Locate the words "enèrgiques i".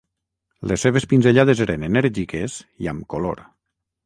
1.89-2.91